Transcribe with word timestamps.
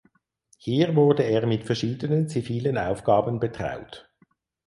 Hier 0.57 0.95
wurde 0.95 1.21
er 1.21 1.45
mit 1.45 1.63
verschiedenen 1.63 2.27
zivilen 2.27 2.75
Aufgaben 2.79 3.39
betraut. 3.39 4.09